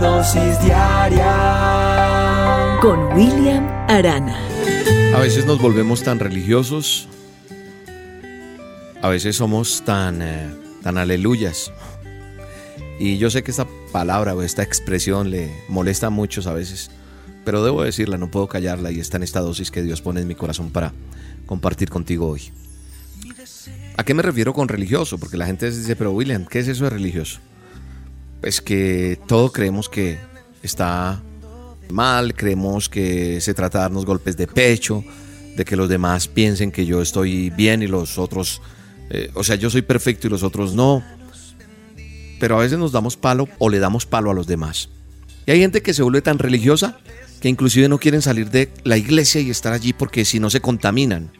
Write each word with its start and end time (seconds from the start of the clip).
Dosis 0.00 0.58
diaria 0.62 1.28
con 2.80 2.98
William 3.12 3.68
Arana. 3.86 4.34
A 5.14 5.20
veces 5.20 5.44
nos 5.44 5.60
volvemos 5.60 6.02
tan 6.02 6.18
religiosos, 6.18 7.06
a 9.02 9.08
veces 9.10 9.36
somos 9.36 9.82
tan, 9.84 10.22
eh, 10.22 10.48
tan 10.82 10.96
aleluyas. 10.96 11.70
Y 12.98 13.18
yo 13.18 13.28
sé 13.28 13.42
que 13.42 13.50
esta 13.50 13.66
palabra 13.92 14.34
o 14.34 14.40
esta 14.42 14.62
expresión 14.62 15.30
le 15.30 15.50
molesta 15.68 16.06
a 16.06 16.10
muchos 16.10 16.46
a 16.46 16.54
veces, 16.54 16.90
pero 17.44 17.62
debo 17.62 17.82
decirla, 17.82 18.16
no 18.16 18.30
puedo 18.30 18.48
callarla 18.48 18.90
y 18.90 19.00
está 19.00 19.18
en 19.18 19.24
esta 19.24 19.40
dosis 19.40 19.70
que 19.70 19.82
Dios 19.82 20.00
pone 20.00 20.22
en 20.22 20.28
mi 20.28 20.34
corazón 20.34 20.70
para 20.70 20.94
compartir 21.44 21.90
contigo 21.90 22.26
hoy. 22.26 22.50
¿A 23.98 24.04
qué 24.04 24.14
me 24.14 24.22
refiero 24.22 24.54
con 24.54 24.68
religioso? 24.68 25.18
Porque 25.18 25.36
la 25.36 25.44
gente 25.44 25.70
dice, 25.70 25.94
pero 25.94 26.12
William, 26.12 26.46
¿qué 26.46 26.60
es 26.60 26.68
eso 26.68 26.84
de 26.84 26.90
religioso? 26.90 27.40
Pues 28.40 28.60
que 28.60 29.18
todo 29.26 29.52
creemos 29.52 29.88
que 29.88 30.18
está 30.62 31.22
mal, 31.90 32.34
creemos 32.34 32.88
que 32.88 33.40
se 33.40 33.54
trata 33.54 33.78
de 33.78 33.82
darnos 33.82 34.06
golpes 34.06 34.36
de 34.36 34.46
pecho, 34.46 35.04
de 35.56 35.64
que 35.64 35.76
los 35.76 35.88
demás 35.88 36.28
piensen 36.28 36.70
que 36.70 36.86
yo 36.86 37.02
estoy 37.02 37.50
bien 37.50 37.82
y 37.82 37.86
los 37.86 38.18
otros, 38.18 38.62
eh, 39.10 39.30
o 39.34 39.44
sea, 39.44 39.56
yo 39.56 39.68
soy 39.70 39.82
perfecto 39.82 40.26
y 40.26 40.30
los 40.30 40.42
otros 40.42 40.74
no. 40.74 41.02
Pero 42.38 42.56
a 42.56 42.60
veces 42.60 42.78
nos 42.78 42.92
damos 42.92 43.16
palo 43.16 43.48
o 43.58 43.68
le 43.68 43.78
damos 43.78 44.06
palo 44.06 44.30
a 44.30 44.34
los 44.34 44.46
demás. 44.46 44.88
Y 45.46 45.50
hay 45.50 45.60
gente 45.60 45.82
que 45.82 45.92
se 45.92 46.02
vuelve 46.02 46.22
tan 46.22 46.38
religiosa 46.38 46.98
que 47.40 47.48
inclusive 47.48 47.88
no 47.88 47.98
quieren 47.98 48.22
salir 48.22 48.50
de 48.50 48.70
la 48.84 48.96
iglesia 48.96 49.40
y 49.40 49.50
estar 49.50 49.72
allí 49.72 49.92
porque 49.92 50.24
si 50.24 50.38
no 50.40 50.50
se 50.50 50.60
contaminan. 50.60 51.30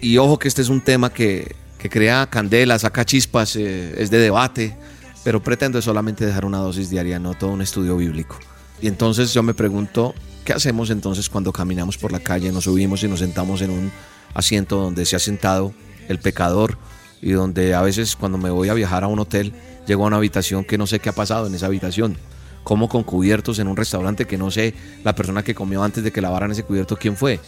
Y 0.00 0.18
ojo 0.18 0.38
que 0.38 0.48
este 0.48 0.62
es 0.62 0.68
un 0.68 0.80
tema 0.80 1.12
que, 1.12 1.54
crea 1.78 2.28
candela, 2.28 2.78
saca 2.78 3.04
chispas, 3.04 3.56
eh, 3.56 3.94
es 3.98 4.10
de 4.10 4.18
debate, 4.18 4.76
pero 5.24 5.42
pretendo 5.42 5.80
solamente 5.80 6.26
dejar 6.26 6.44
una 6.44 6.58
dosis 6.58 6.90
diaria, 6.90 7.18
no 7.18 7.34
todo 7.34 7.50
un 7.50 7.62
estudio 7.62 7.96
bíblico. 7.96 8.38
Y 8.80 8.88
entonces 8.88 9.32
yo 9.32 9.42
me 9.42 9.54
pregunto, 9.54 10.14
¿qué 10.44 10.52
hacemos 10.52 10.90
entonces 10.90 11.28
cuando 11.28 11.52
caminamos 11.52 11.98
por 11.98 12.10
la 12.12 12.20
calle, 12.20 12.50
nos 12.50 12.64
subimos 12.64 13.02
y 13.04 13.08
nos 13.08 13.20
sentamos 13.20 13.62
en 13.62 13.70
un 13.70 13.92
asiento 14.34 14.76
donde 14.76 15.06
se 15.06 15.16
ha 15.16 15.20
sentado 15.20 15.72
el 16.08 16.18
pecador 16.18 16.78
y 17.20 17.32
donde 17.32 17.74
a 17.74 17.82
veces 17.82 18.16
cuando 18.16 18.38
me 18.38 18.50
voy 18.50 18.68
a 18.68 18.74
viajar 18.74 19.04
a 19.04 19.06
un 19.06 19.20
hotel, 19.20 19.52
llego 19.86 20.04
a 20.04 20.08
una 20.08 20.16
habitación 20.16 20.64
que 20.64 20.78
no 20.78 20.86
sé 20.86 20.98
qué 20.98 21.10
ha 21.10 21.14
pasado 21.14 21.46
en 21.46 21.54
esa 21.54 21.66
habitación? 21.66 22.16
Como 22.64 22.88
con 22.88 23.04
cubiertos 23.04 23.60
en 23.60 23.68
un 23.68 23.76
restaurante 23.76 24.26
que 24.26 24.38
no 24.38 24.50
sé 24.50 24.74
la 25.04 25.14
persona 25.14 25.44
que 25.44 25.54
comió 25.54 25.82
antes 25.84 26.02
de 26.02 26.10
que 26.10 26.20
lavaran 26.20 26.50
ese 26.50 26.64
cubierto 26.64 26.96
quién 26.96 27.16
fue. 27.16 27.38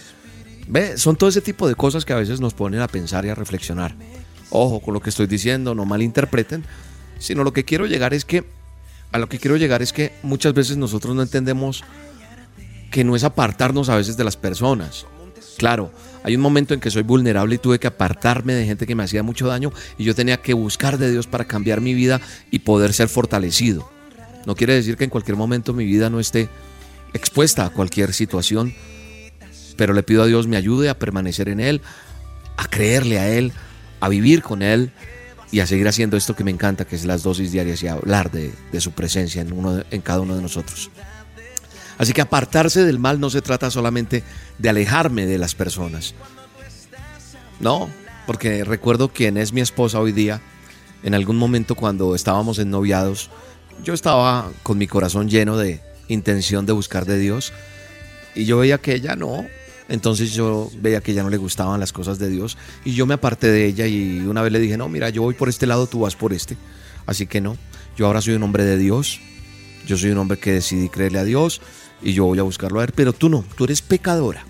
¿Ve? 0.69 0.97
Son 0.97 1.17
todo 1.17 1.29
ese 1.29 1.41
tipo 1.41 1.69
de 1.69 1.75
cosas 1.75 2.05
que 2.05 2.13
a 2.13 2.17
veces 2.17 2.41
nos 2.41 2.55
ponen 2.55 2.81
a 2.81 2.89
pensar 2.89 3.25
y 3.25 3.29
a 3.29 3.35
reflexionar. 3.35 3.95
Ojo 4.51 4.81
con 4.81 4.95
lo 4.95 5.01
que 5.01 5.11
estoy 5.11 5.27
diciendo, 5.27 5.75
no 5.75 5.85
malinterpreten, 5.85 6.65
sino 7.19 7.45
lo 7.45 7.53
que 7.53 7.65
quiero 7.65 7.87
llegar 7.87 8.15
es 8.15 8.25
que, 8.25 8.45
a 9.13 9.19
lo 9.19 9.29
que 9.29 9.39
quiero 9.39 9.57
llegar 9.57 9.83
es 9.83 9.93
que 9.93 10.13
muchas 10.23 10.55
veces 10.55 10.77
nosotros 10.77 11.15
no 11.15 11.23
entendemos 11.23 11.85
que 12.91 13.05
no 13.05 13.17
es 13.17 13.25
apartarnos 13.25 13.89
a 13.89 13.97
veces 13.97 14.17
de 14.17 14.25
las 14.25 14.37
personas. 14.37 15.07
Claro, 15.59 15.93
hay 16.23 16.35
un 16.37 16.43
momento 16.43 16.75
en 16.75 16.81
que 16.81 16.91
soy 16.91 17.03
vulnerable 17.03 17.57
y 17.57 17.59
tuve 17.59 17.79
que 17.79 17.87
apartarme 17.87 18.55
de 18.55 18.65
gente 18.65 18.87
que 18.87 18.95
me 18.95 19.05
hacía 19.05 19.23
mucho 19.23 19.47
daño 19.47 19.73
y 19.99 20.05
yo 20.05 20.15
tenía 20.15 20.39
que 20.39 20.55
buscar 20.55 20.99
de 20.99 21.11
Dios 21.11 21.27
para 21.27 21.45
cambiar 21.45 21.81
mi 21.81 21.95
vida 21.95 22.21
y 22.51 22.61
poder 22.61 22.93
ser 22.93 23.09
fortalecido. 23.09 23.89
No 24.47 24.55
quiere 24.55 24.75
decir 24.75 24.97
que 24.97 25.05
en 25.05 25.11
cualquier 25.11 25.37
momento 25.37 25.73
mi 25.73 25.85
vida 25.85 26.11
no 26.11 26.21
esté 26.21 26.49
expuesta 27.13 27.67
a 27.67 27.71
cualquier 27.71 28.13
situación, 28.13 28.75
pero 29.77 29.93
le 29.93 30.03
pido 30.03 30.23
a 30.23 30.27
Dios 30.27 30.47
me 30.47 30.57
ayude 30.57 30.89
a 30.89 30.99
permanecer 30.99 31.49
en 31.49 31.61
Él, 31.61 31.81
a 32.57 32.67
creerle 32.69 33.19
a 33.19 33.29
Él, 33.29 33.53
a 34.01 34.09
vivir 34.09 34.43
con 34.43 34.63
Él 34.63 34.93
y 35.55 35.61
a 35.61 35.69
seguir 35.69 35.87
haciendo 35.87 36.17
esto 36.17 36.35
que 36.35 36.43
me 36.43 36.51
encanta, 36.51 36.85
que 36.85 36.97
es 36.97 37.05
las 37.05 37.23
dosis 37.23 37.53
diarias 37.53 37.81
y 37.85 37.87
hablar 37.87 38.33
de, 38.33 38.53
su 38.81 38.91
presencia 38.91 39.41
en, 39.41 39.53
uno, 39.53 39.85
en 39.89 40.01
cada 40.01 40.19
uno 40.19 40.35
de 40.35 40.43
nosotros. 40.43 40.91
Así 41.97 42.13
que 42.13 42.23
apartarse 42.23 42.83
del 42.83 42.99
mal 42.99 43.21
no 43.21 43.31
se 43.31 43.41
trata 43.41 43.71
solamente 43.71 44.25
de 44.59 44.69
alejarme 44.69 45.27
de 45.27 45.39
las 45.39 45.55
personas. 45.55 46.17
No, 47.61 47.89
porque 48.27 48.65
recuerdo 48.65 49.11
quién 49.13 49.37
es 49.37 49.53
mi 49.53 49.61
esposa 49.61 50.01
hoy 50.01 50.11
día. 50.11 50.41
En 51.05 51.15
algún 51.15 51.37
momento 51.37 51.77
cuando 51.77 52.17
estábamos 52.17 52.59
en 52.59 52.71
noviados, 52.71 53.31
yo 53.85 53.95
estaba 53.95 54.51
con 54.65 54.77
mi 54.77 54.89
corazón 54.89 55.29
lleno 55.29 55.57
de 55.57 55.81
intención 56.09 56.67
de 56.67 56.73
buscar 56.73 57.05
de 57.05 57.17
Dios 57.17 57.53
y 58.35 58.45
yo 58.45 58.59
veía 58.59 58.79
que 58.79 58.97
ella 58.97 59.15
no, 59.15 59.47
entonces 59.89 60.33
yo 60.33 60.71
veía 60.81 61.01
que 61.01 61.13
ya 61.13 61.23
no 61.23 61.31
le 61.31 61.37
gustaban 61.37 61.79
las 61.79 61.93
cosas 61.93 62.19
de 62.19 62.31
Dios 62.31 62.57
y 62.85 62.95
yo 62.95 63.07
me 63.07 63.15
aparté 63.15 63.49
de 63.49 63.67
ella 63.67 63.87
y 63.87 64.21
una 64.21 64.43
vez 64.43 64.53
le 64.53 64.59
dije, 64.59 64.77
no, 64.77 64.89
mira, 64.89 65.11
yo 65.11 65.23
voy 65.23 65.35
por 65.35 65.49
este 65.49 65.67
lado, 65.67 65.87
tú 65.87 66.01
vas 66.01 66.17
por 66.17 66.33
este. 66.33 66.57
Así 67.07 67.27
que 67.27 67.41
no, 67.41 67.57
yo 67.97 68.07
ahora 68.07 68.23
soy 68.23 68.35
un 68.35 68.43
hombre 68.43 68.65
de 68.65 68.79
Dios, 68.79 69.21
yo 69.87 69.99
soy 69.99 70.11
un 70.11 70.19
hombre 70.19 70.39
que 70.39 70.53
decidí 70.53 70.89
creerle 70.89 71.19
a 71.19 71.25
Dios 71.25 71.61
y 72.03 72.15
yo 72.15 72.25
voy 72.25 72.39
a 72.39 72.43
buscarlo 72.43 72.81
a 72.81 72.83
ver, 72.83 72.93
pero 72.95 73.13
tú 73.13 73.29
no, 73.29 73.45
tú 73.57 73.65
eres 73.65 73.83
pecadora. 73.83 74.47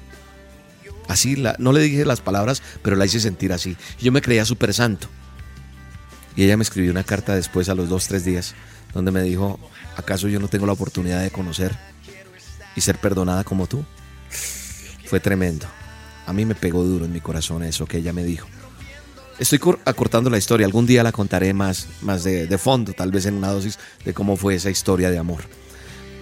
Así, 1.09 1.37
la, 1.37 1.57
no 1.59 1.73
le 1.73 1.81
dije 1.81 2.05
las 2.05 2.21
palabras, 2.21 2.63
pero 2.83 2.97
la 2.97 3.05
hice 3.05 3.21
sentir 3.21 3.53
así. 3.53 3.77
Yo 4.01 4.11
me 4.13 4.23
creía 4.23 4.45
súper 4.45 4.73
santo. 4.73 5.09
Y 6.37 6.45
ella 6.45 6.57
me 6.57 6.63
escribió 6.63 6.91
una 6.91 7.05
carta 7.05 7.35
después, 7.35 7.69
a 7.69 7.75
los 7.75 7.89
dos, 7.89 8.09
tres 8.09 8.25
días, 8.25 8.55
donde 8.93 9.11
me 9.11 9.23
dijo, 9.23 9.61
¿acaso 9.97 10.29
yo 10.29 10.41
no 10.41 10.49
tengo 10.49 10.67
la 10.67 10.73
oportunidad 10.73 11.23
de 11.23 11.31
conocer 11.31 11.77
y 12.75 12.81
ser 12.81 12.99
perdonada 12.99 13.45
como 13.45 13.67
tú? 13.67 13.85
Fue 15.05 15.21
tremendo. 15.21 15.67
A 16.27 16.33
mí 16.33 16.45
me 16.45 16.55
pegó 16.55 16.83
duro 16.85 17.05
en 17.05 17.13
mi 17.13 17.21
corazón 17.21 17.63
eso 17.63 17.87
que 17.87 17.99
ella 17.99 18.13
me 18.13 18.25
dijo. 18.25 18.49
Estoy 19.39 19.59
acortando 19.85 20.31
la 20.31 20.39
historia, 20.39 20.65
algún 20.65 20.87
día 20.87 21.03
la 21.03 21.11
contaré 21.11 21.53
más, 21.53 21.89
más 22.03 22.23
de, 22.23 22.57
fondo, 22.57 22.93
tal 22.93 23.11
vez 23.11 23.27
en 23.27 23.35
una 23.35 23.49
dosis 23.49 23.79
de 24.05 24.15
cómo 24.15 24.37
fue 24.37 24.55
esa 24.55 24.71
historia 24.71 25.11
de 25.11 25.19
amor. 25.19 25.43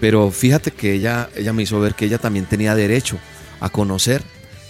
Pero 0.00 0.30
fíjate 0.30 0.70
que 0.70 0.94
ella, 0.94 1.28
ella 1.36 1.52
me 1.52 1.62
hizo 1.62 1.78
ver 1.78 1.94
que 1.94 2.06
ella 2.06 2.18
también 2.18 2.46
tenía 2.46 2.74
derecho 2.74 3.18
a 3.60 3.68
conocer 3.68 4.22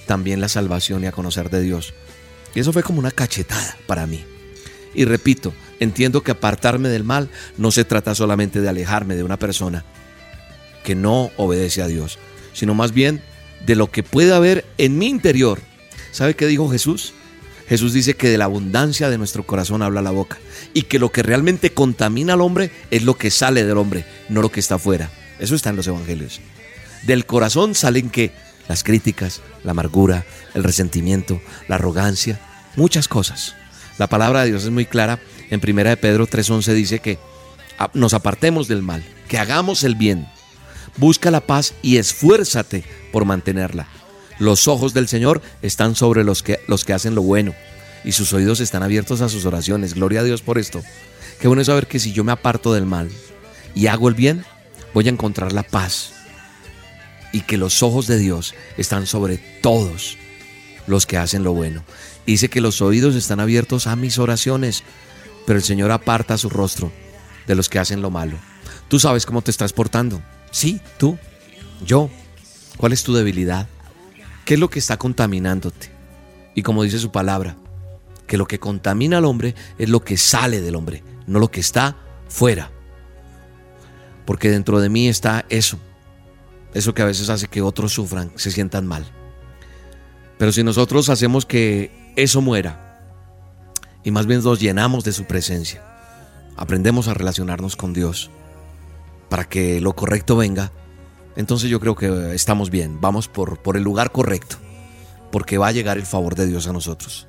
también 0.06 0.40
la 0.40 0.48
salvación 0.48 1.04
y 1.04 1.06
a 1.06 1.12
conocer 1.12 1.50
de 1.50 1.62
Dios. 1.62 1.94
Y 2.54 2.60
eso 2.60 2.72
fue 2.72 2.82
como 2.82 2.98
una 2.98 3.12
cachetada 3.12 3.76
para 3.86 4.06
mí. 4.06 4.24
Y 4.92 5.04
repito, 5.04 5.54
entiendo 5.80 6.22
que 6.22 6.32
apartarme 6.32 6.88
del 6.88 7.04
mal 7.04 7.30
no 7.56 7.70
se 7.70 7.84
trata 7.84 8.14
solamente 8.14 8.60
de 8.60 8.68
alejarme 8.68 9.16
de 9.16 9.22
una 9.22 9.38
persona 9.38 9.84
que 10.84 10.94
no 10.94 11.30
obedece 11.36 11.80
a 11.80 11.86
Dios, 11.86 12.18
sino 12.52 12.74
más 12.74 12.92
bien 12.92 13.22
de 13.66 13.76
lo 13.76 13.90
que 13.90 14.02
puede 14.02 14.34
haber 14.34 14.64
en 14.78 14.98
mi 14.98 15.08
interior. 15.08 15.60
¿Sabe 16.10 16.34
qué 16.34 16.46
dijo 16.46 16.70
Jesús? 16.70 17.14
Jesús 17.68 17.92
dice 17.92 18.14
que 18.14 18.28
de 18.28 18.38
la 18.38 18.44
abundancia 18.44 19.08
de 19.08 19.18
nuestro 19.18 19.46
corazón 19.46 19.82
habla 19.82 20.02
la 20.02 20.10
boca 20.10 20.38
y 20.74 20.82
que 20.82 20.98
lo 20.98 21.10
que 21.10 21.22
realmente 21.22 21.70
contamina 21.70 22.34
al 22.34 22.40
hombre 22.40 22.70
es 22.90 23.02
lo 23.02 23.16
que 23.16 23.30
sale 23.30 23.64
del 23.64 23.78
hombre, 23.78 24.04
no 24.28 24.42
lo 24.42 24.50
que 24.50 24.60
está 24.60 24.74
afuera. 24.74 25.10
Eso 25.38 25.54
está 25.54 25.70
en 25.70 25.76
los 25.76 25.86
evangelios. 25.86 26.40
Del 27.02 27.24
corazón 27.24 27.74
salen 27.74 28.10
que 28.10 28.32
las 28.68 28.84
críticas, 28.84 29.40
la 29.64 29.72
amargura, 29.72 30.24
el 30.54 30.64
resentimiento, 30.64 31.40
la 31.68 31.76
arrogancia, 31.76 32.40
muchas 32.76 33.08
cosas. 33.08 33.54
La 33.98 34.06
palabra 34.06 34.42
de 34.42 34.50
Dios 34.50 34.64
es 34.64 34.70
muy 34.70 34.86
clara. 34.86 35.18
En 35.50 35.60
1 35.60 35.90
de 35.90 35.96
Pedro 35.96 36.26
3:11 36.26 36.74
dice 36.74 36.98
que 37.00 37.18
nos 37.94 38.14
apartemos 38.14 38.68
del 38.68 38.82
mal, 38.82 39.02
que 39.28 39.38
hagamos 39.38 39.82
el 39.82 39.94
bien 39.94 40.26
Busca 40.96 41.30
la 41.30 41.40
paz 41.40 41.74
y 41.82 41.96
esfuérzate 41.96 42.84
por 43.12 43.24
mantenerla. 43.24 43.88
Los 44.38 44.68
ojos 44.68 44.94
del 44.94 45.08
Señor 45.08 45.40
están 45.62 45.94
sobre 45.94 46.24
los 46.24 46.42
que, 46.42 46.60
los 46.66 46.84
que 46.84 46.92
hacen 46.92 47.14
lo 47.14 47.22
bueno 47.22 47.54
y 48.04 48.12
sus 48.12 48.32
oídos 48.32 48.60
están 48.60 48.82
abiertos 48.82 49.20
a 49.20 49.28
sus 49.28 49.44
oraciones. 49.44 49.94
Gloria 49.94 50.20
a 50.20 50.24
Dios 50.24 50.42
por 50.42 50.58
esto. 50.58 50.82
Qué 51.40 51.48
bueno 51.48 51.64
saber 51.64 51.86
que 51.86 51.98
si 51.98 52.12
yo 52.12 52.24
me 52.24 52.32
aparto 52.32 52.72
del 52.72 52.86
mal 52.86 53.10
y 53.74 53.86
hago 53.86 54.08
el 54.08 54.14
bien, 54.14 54.44
voy 54.94 55.06
a 55.06 55.10
encontrar 55.10 55.52
la 55.52 55.62
paz. 55.62 56.12
Y 57.32 57.42
que 57.42 57.56
los 57.56 57.82
ojos 57.82 58.06
de 58.06 58.18
Dios 58.18 58.54
están 58.76 59.06
sobre 59.06 59.38
todos 59.62 60.18
los 60.86 61.06
que 61.06 61.16
hacen 61.16 61.44
lo 61.44 61.52
bueno. 61.52 61.82
Dice 62.26 62.50
que 62.50 62.60
los 62.60 62.82
oídos 62.82 63.14
están 63.14 63.40
abiertos 63.40 63.86
a 63.86 63.96
mis 63.96 64.18
oraciones, 64.18 64.84
pero 65.46 65.58
el 65.58 65.64
Señor 65.64 65.90
aparta 65.90 66.36
su 66.36 66.50
rostro 66.50 66.92
de 67.46 67.54
los 67.54 67.68
que 67.68 67.78
hacen 67.78 68.02
lo 68.02 68.10
malo. 68.10 68.36
Tú 68.88 69.00
sabes 69.00 69.24
cómo 69.24 69.42
te 69.42 69.50
estás 69.50 69.72
portando. 69.72 70.22
Sí, 70.52 70.80
tú, 70.98 71.18
yo. 71.84 72.08
¿Cuál 72.76 72.92
es 72.92 73.02
tu 73.02 73.14
debilidad? 73.14 73.66
¿Qué 74.44 74.54
es 74.54 74.60
lo 74.60 74.70
que 74.70 74.78
está 74.78 74.96
contaminándote? 74.98 75.90
Y 76.54 76.62
como 76.62 76.82
dice 76.82 76.98
su 76.98 77.10
palabra, 77.10 77.56
que 78.26 78.36
lo 78.36 78.46
que 78.46 78.60
contamina 78.60 79.18
al 79.18 79.24
hombre 79.24 79.54
es 79.78 79.88
lo 79.88 80.00
que 80.04 80.16
sale 80.16 80.60
del 80.60 80.76
hombre, 80.76 81.02
no 81.26 81.38
lo 81.38 81.50
que 81.50 81.60
está 81.60 81.96
fuera. 82.28 82.70
Porque 84.26 84.50
dentro 84.50 84.78
de 84.80 84.88
mí 84.88 85.08
está 85.08 85.46
eso, 85.48 85.78
eso 86.74 86.94
que 86.94 87.02
a 87.02 87.06
veces 87.06 87.30
hace 87.30 87.48
que 87.48 87.62
otros 87.62 87.92
sufran, 87.92 88.30
se 88.36 88.50
sientan 88.50 88.86
mal. 88.86 89.10
Pero 90.38 90.52
si 90.52 90.62
nosotros 90.62 91.08
hacemos 91.08 91.46
que 91.46 92.12
eso 92.16 92.40
muera 92.40 93.00
y 94.04 94.10
más 94.10 94.26
bien 94.26 94.42
nos 94.42 94.60
llenamos 94.60 95.02
de 95.04 95.12
su 95.12 95.24
presencia, 95.24 95.82
aprendemos 96.56 97.08
a 97.08 97.14
relacionarnos 97.14 97.74
con 97.74 97.94
Dios 97.94 98.30
para 99.32 99.44
que 99.44 99.80
lo 99.80 99.96
correcto 99.96 100.36
venga, 100.36 100.72
entonces 101.36 101.70
yo 101.70 101.80
creo 101.80 101.94
que 101.94 102.34
estamos 102.34 102.68
bien, 102.68 103.00
vamos 103.00 103.28
por, 103.28 103.62
por 103.62 103.78
el 103.78 103.82
lugar 103.82 104.12
correcto, 104.12 104.56
porque 105.30 105.56
va 105.56 105.68
a 105.68 105.72
llegar 105.72 105.96
el 105.96 106.04
favor 106.04 106.34
de 106.34 106.46
Dios 106.46 106.66
a 106.66 106.74
nosotros. 106.74 107.28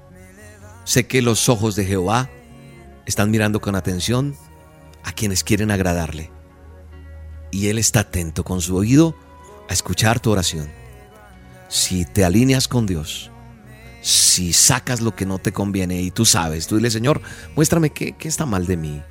Sé 0.83 1.07
que 1.07 1.21
los 1.21 1.47
ojos 1.47 1.77
de 1.77 1.85
Jehová 1.85 2.29
están 3.05 3.31
mirando 3.31 3.61
con 3.61 3.75
atención 3.75 4.35
a 5.05 5.13
quienes 5.13 5.45
quieren 5.45 5.71
agradarle. 5.71 6.29
Y 7.51 7.67
Él 7.67 7.77
está 7.77 8.01
atento 8.01 8.44
con 8.44 8.59
su 8.59 8.75
oído 8.75 9.15
a 9.69 9.73
escuchar 9.73 10.19
tu 10.19 10.29
oración. 10.29 10.69
Si 11.69 12.03
te 12.03 12.25
alineas 12.25 12.67
con 12.67 12.85
Dios, 12.85 13.31
si 14.01 14.51
sacas 14.51 14.99
lo 14.99 15.15
que 15.15 15.25
no 15.25 15.39
te 15.39 15.53
conviene 15.53 16.01
y 16.01 16.11
tú 16.11 16.25
sabes, 16.25 16.67
tú 16.67 16.75
dile, 16.75 16.91
Señor, 16.91 17.21
muéstrame 17.56 17.91
qué, 17.91 18.13
está 18.23 18.45
mal 18.45 18.65
de 18.65 18.75
mí. 18.75 19.01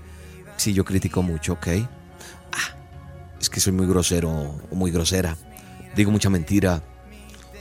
Si 0.59 0.75
yo 0.75 0.85
critico 0.85 1.23
mucho, 1.23 1.55
ok. 1.55 1.69
Que 3.53 3.61
soy 3.61 3.73
muy 3.73 3.87
grosero 3.87 4.31
o 4.31 4.75
muy 4.75 4.91
grosera. 4.91 5.37
Digo 5.95 6.11
mucha 6.11 6.31
mentira. 6.31 6.83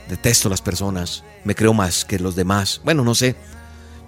Detesto 0.08 0.48
a 0.48 0.50
las 0.50 0.62
personas. 0.62 1.22
Me 1.44 1.54
creo 1.54 1.74
más 1.74 2.04
que 2.04 2.18
los 2.18 2.34
demás. 2.34 2.80
Bueno, 2.84 3.04
no 3.04 3.14
sé. 3.14 3.36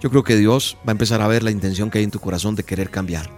Yo 0.01 0.09
creo 0.09 0.23
que 0.23 0.35
Dios 0.35 0.77
va 0.79 0.91
a 0.91 0.91
empezar 0.91 1.21
a 1.21 1.27
ver 1.27 1.43
la 1.43 1.51
intención 1.51 1.89
que 1.89 1.99
hay 1.99 2.03
en 2.03 2.11
tu 2.11 2.19
corazón 2.19 2.55
de 2.55 2.63
querer 2.63 2.89
cambiar. 2.89 3.29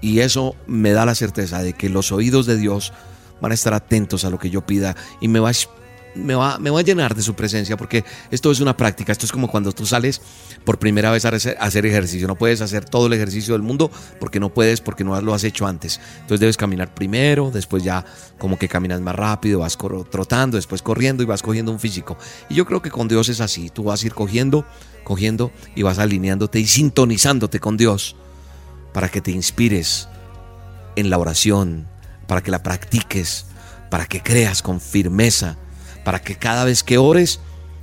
Y 0.00 0.20
eso 0.20 0.54
me 0.66 0.92
da 0.92 1.04
la 1.04 1.14
certeza 1.14 1.62
de 1.62 1.72
que 1.72 1.88
los 1.88 2.12
oídos 2.12 2.46
de 2.46 2.56
Dios 2.56 2.92
van 3.40 3.52
a 3.52 3.54
estar 3.54 3.74
atentos 3.74 4.24
a 4.24 4.30
lo 4.30 4.38
que 4.38 4.50
yo 4.50 4.64
pida 4.64 4.96
y 5.20 5.28
me 5.28 5.40
va, 5.40 5.50
me 6.16 6.34
va, 6.34 6.58
me 6.58 6.70
va 6.70 6.80
a 6.80 6.82
llenar 6.82 7.14
de 7.14 7.22
su 7.22 7.34
presencia 7.34 7.76
porque 7.76 8.04
esto 8.30 8.50
es 8.50 8.60
una 8.60 8.76
práctica, 8.76 9.12
esto 9.12 9.26
es 9.26 9.32
como 9.32 9.48
cuando 9.48 9.72
tú 9.72 9.86
sales 9.86 10.20
por 10.64 10.78
primera 10.78 11.10
vez 11.10 11.24
a 11.24 11.28
hacer 11.28 11.86
ejercicio, 11.86 12.26
no 12.26 12.36
puedes 12.36 12.60
hacer 12.60 12.84
todo 12.84 13.06
el 13.06 13.12
ejercicio 13.12 13.54
del 13.54 13.62
mundo 13.62 13.90
porque 14.18 14.40
no 14.40 14.52
puedes, 14.52 14.80
porque 14.80 15.04
no 15.04 15.20
lo 15.20 15.34
has 15.34 15.44
hecho 15.44 15.66
antes, 15.66 16.00
entonces 16.14 16.40
debes 16.40 16.56
caminar 16.56 16.94
primero, 16.94 17.50
después 17.52 17.82
ya 17.82 18.04
como 18.38 18.58
que 18.58 18.68
caminas 18.68 19.00
más 19.00 19.14
rápido, 19.14 19.60
vas 19.60 19.78
trotando, 20.10 20.56
después 20.56 20.82
corriendo 20.82 21.22
y 21.22 21.26
vas 21.26 21.42
cogiendo 21.42 21.72
un 21.72 21.80
físico. 21.80 22.16
Y 22.48 22.54
yo 22.54 22.66
creo 22.66 22.82
que 22.82 22.90
con 22.90 23.08
Dios 23.08 23.28
es 23.28 23.40
así, 23.40 23.70
tú 23.70 23.84
vas 23.84 24.02
a 24.02 24.06
ir 24.06 24.14
cogiendo, 24.14 24.66
cogiendo 25.04 25.52
y 25.74 25.82
vas 25.82 25.98
alineándote 25.98 26.58
y 26.58 26.66
sintonizándote 26.66 27.60
con 27.60 27.76
Dios 27.76 28.16
para 28.92 29.08
que 29.08 29.20
te 29.20 29.30
inspires 29.30 30.08
en 30.96 31.10
la 31.10 31.18
oración, 31.18 31.86
para 32.26 32.42
que 32.42 32.50
la 32.50 32.62
practiques, 32.62 33.46
para 33.90 34.06
que 34.06 34.22
creas 34.22 34.62
con 34.62 34.80
firmeza, 34.80 35.56
para 36.06 36.20
que 36.20 36.36
cada 36.36 36.62
vez 36.62 36.84
que 36.84 36.98
ores 36.98 37.40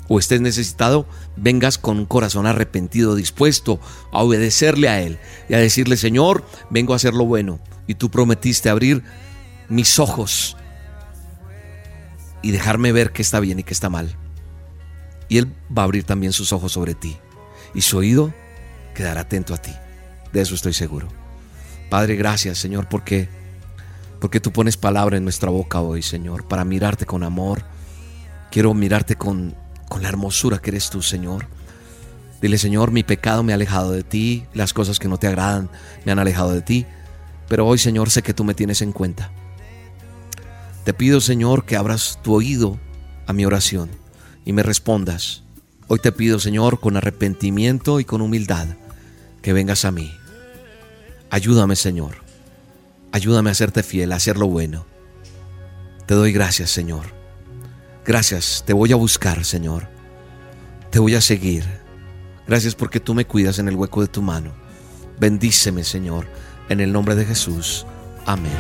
o 0.08 0.18
estés 0.18 0.40
necesitado, 0.40 1.06
vengas 1.36 1.78
con 1.78 1.98
un 2.00 2.06
corazón 2.06 2.48
arrepentido, 2.48 3.18
dispuesto 3.18 3.82
a 4.14 4.24
obedecerle 4.24 4.88
a 4.88 5.02
Él 5.02 5.20
y 5.50 5.56
a 5.56 5.58
decirle, 5.58 5.98
Señor, 5.98 6.46
vengo 6.70 6.94
a 6.94 6.96
hacer 6.96 7.14
lo 7.14 7.26
bueno. 7.26 7.60
Y 7.86 7.96
tú 7.96 8.10
prometiste 8.10 8.70
abrir 8.70 9.04
mis 9.68 10.00
ojos 10.00 10.56
y 12.42 12.52
dejarme 12.52 12.94
ver 12.94 13.12
qué 13.12 13.22
está 13.22 13.42
bien 13.42 13.60
y 13.60 13.64
qué 13.64 13.74
está 13.74 13.90
mal. 13.90 14.16
Y 15.28 15.40
Él 15.40 15.54
va 15.78 15.82
a 15.82 15.86
abrir 15.86 16.06
también 16.06 16.32
sus 16.32 16.54
ojos 16.54 16.72
sobre 16.72 16.96
ti. 16.96 17.18
Y 17.76 17.82
su 17.82 17.98
oído 17.98 18.34
quedará 18.96 19.20
atento 19.20 19.54
a 19.54 19.58
ti. 19.58 19.74
De 20.32 20.40
eso 20.40 20.56
estoy 20.56 20.72
seguro. 20.72 21.10
Padre, 21.90 22.16
gracias 22.16 22.58
Señor 22.58 22.88
porque 22.88 23.28
porque 24.22 24.40
tú 24.40 24.54
pones 24.54 24.78
palabra 24.78 25.18
en 25.18 25.26
nuestra 25.26 25.50
boca 25.50 25.82
hoy, 25.82 26.02
Señor, 26.02 26.48
para 26.48 26.64
mirarte 26.64 27.06
con 27.06 27.24
amor. 27.24 27.66
Quiero 28.54 28.76
mirarte 28.76 29.16
con, 29.16 29.56
con 29.90 30.04
la 30.04 30.10
hermosura 30.10 30.60
que 30.60 30.70
eres 30.70 30.92
tú, 30.92 31.02
Señor. 31.02 31.48
Dile, 32.40 32.60
Señor, 32.60 32.92
mi 32.92 33.02
pecado 33.02 33.42
me 33.42 33.52
ha 33.52 33.56
alejado 33.56 33.92
de 33.92 34.04
ti, 34.04 34.46
las 34.54 34.74
cosas 34.74 35.00
que 35.00 35.08
no 35.08 35.18
te 35.18 35.26
agradan 35.26 35.72
me 36.06 36.12
han 36.12 36.20
alejado 36.20 36.54
de 36.54 36.62
ti, 36.62 36.86
pero 37.50 37.66
hoy, 37.66 37.80
Señor, 37.80 38.12
sé 38.12 38.22
que 38.22 38.36
tú 38.36 38.44
me 38.44 38.54
tienes 38.54 38.84
en 38.84 38.92
cuenta. 38.92 39.32
Te 40.84 40.94
pido, 40.94 41.20
Señor, 41.20 41.66
que 41.66 41.78
abras 41.78 42.20
tu 42.22 42.36
oído 42.36 42.78
a 43.26 43.34
mi 43.34 43.44
oración 43.44 43.90
y 44.46 44.54
me 44.54 44.62
respondas. 44.62 45.42
Hoy 45.88 45.98
te 45.98 46.12
pido, 46.12 46.38
Señor, 46.38 46.80
con 46.80 46.96
arrepentimiento 46.96 48.00
y 48.00 48.06
con 48.06 48.22
humildad, 48.22 48.68
que 49.42 49.54
vengas 49.54 49.84
a 49.84 49.92
mí. 49.92 50.14
Ayúdame, 51.32 51.76
Señor, 51.76 52.18
Ayúdame 53.12 53.50
a 53.50 53.56
serte 53.56 53.82
fiel, 53.82 54.12
a 54.12 54.18
hacer 54.18 54.38
lo 54.38 54.48
bueno. 54.48 54.86
Te 56.06 56.14
doy 56.14 56.34
gracias, 56.34 56.70
Señor. 56.70 57.23
Gracias, 58.06 58.64
te 58.66 58.74
voy 58.74 58.92
a 58.92 58.98
buscar, 58.98 59.46
Señor. 59.46 59.88
Te 60.90 61.00
voy 61.00 61.16
a 61.16 61.22
seguir. 61.22 61.66
Gracias 62.48 62.76
porque 62.76 63.00
tú 63.00 63.14
me 63.14 63.26
cuidas 63.26 63.60
en 63.60 63.68
el 63.68 63.76
hueco 63.76 64.02
de 64.02 64.08
tu 64.08 64.22
mano. 64.22 64.52
Bendíceme, 65.20 65.84
Señor, 65.84 66.28
en 66.70 66.82
el 66.82 66.92
nombre 66.92 67.16
de 67.16 67.26
Jesús. 67.26 67.86
Amén. 68.26 68.52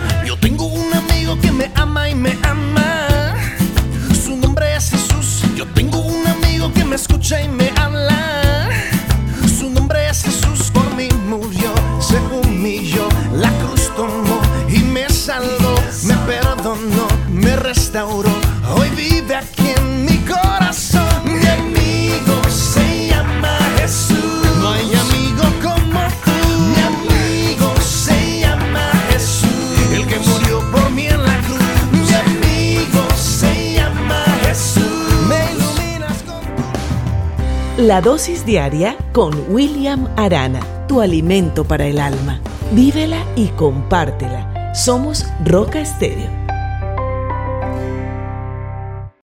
Restauró. 17.63 18.29
Hoy 18.75 18.89
vive 18.89 19.35
aquí 19.35 19.73
en 19.77 20.05
mi 20.05 20.17
corazón. 20.19 21.07
Mi 21.25 21.47
amigo 21.47 22.49
se 22.49 23.07
llama 23.07 23.57
Jesús. 23.77 24.45
No 24.59 24.69
hay 24.69 24.93
amigo 24.93 25.43
como 25.63 26.01
tú. 26.25 26.31
Mi 26.75 26.81
amigo 26.81 27.73
se 27.81 28.41
llama 28.41 28.91
Jesús. 29.09 29.49
El 29.93 30.05
que 30.05 30.19
murió 30.19 30.59
por 30.71 30.91
mí 30.91 31.07
en 31.07 31.23
la 31.23 31.37
cruz. 31.39 31.59
Mi 31.93 32.13
amigo 32.13 33.01
se 33.15 33.75
llama 33.75 34.23
Jesús. 34.43 34.83
Me 35.29 35.51
iluminas 35.53 36.23
con 36.23 37.87
La 37.87 38.01
dosis 38.01 38.45
diaria 38.45 38.97
con 39.13 39.33
William 39.49 40.09
Arana, 40.17 40.59
tu 40.87 40.99
alimento 41.01 41.63
para 41.63 41.85
el 41.85 41.99
alma. 41.99 42.41
Vívela 42.71 43.23
y 43.35 43.47
compártela. 43.49 44.73
Somos 44.75 45.25
Roca 45.45 45.79
Estéreo 45.79 46.42